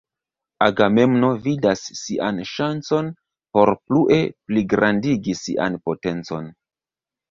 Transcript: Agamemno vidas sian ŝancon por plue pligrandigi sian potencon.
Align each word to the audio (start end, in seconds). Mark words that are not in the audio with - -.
Agamemno 0.67 1.29
vidas 1.43 1.83
sian 1.99 2.41
ŝancon 2.55 3.13
por 3.59 3.75
plue 3.85 4.21
pligrandigi 4.51 5.41
sian 5.47 5.83
potencon. 5.89 6.55